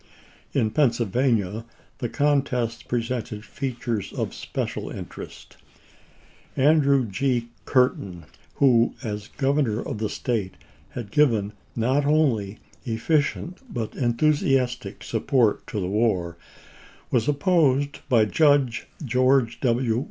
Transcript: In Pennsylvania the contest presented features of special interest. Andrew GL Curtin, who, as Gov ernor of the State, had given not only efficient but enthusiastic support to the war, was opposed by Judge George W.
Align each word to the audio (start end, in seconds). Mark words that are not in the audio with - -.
In 0.51 0.71
Pennsylvania 0.71 1.63
the 1.99 2.09
contest 2.09 2.87
presented 2.87 3.45
features 3.45 4.11
of 4.11 4.33
special 4.33 4.89
interest. 4.89 5.57
Andrew 6.57 7.05
GL 7.05 7.47
Curtin, 7.65 8.25
who, 8.55 8.95
as 9.03 9.29
Gov 9.37 9.61
ernor 9.63 9.85
of 9.85 9.99
the 9.99 10.09
State, 10.09 10.55
had 10.93 11.11
given 11.11 11.53
not 11.75 12.07
only 12.07 12.57
efficient 12.83 13.59
but 13.71 13.93
enthusiastic 13.93 15.03
support 15.03 15.67
to 15.67 15.79
the 15.79 15.85
war, 15.87 16.35
was 17.11 17.27
opposed 17.27 17.99
by 18.09 18.25
Judge 18.25 18.87
George 19.05 19.59
W. 19.59 19.99